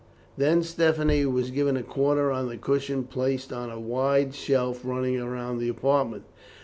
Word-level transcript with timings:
Then 0.35 0.63
Stephanie 0.63 1.27
was 1.27 1.51
given 1.51 1.77
a 1.77 1.83
corner 1.83 2.31
on 2.31 2.49
the 2.49 2.57
cushion 2.57 3.03
placed 3.03 3.53
on 3.53 3.69
a 3.69 3.79
wide 3.79 4.33
shelf 4.33 4.81
running 4.83 5.23
round 5.23 5.59
the 5.59 5.69
apartment. 5.69 6.23